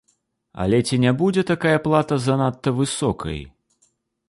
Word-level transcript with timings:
Але 0.63 0.79
ці 0.87 0.97
не 1.03 1.11
будзе 1.19 1.43
такая 1.51 1.77
плата 1.85 2.19
занадта 2.25 2.75
высокай? 2.81 3.39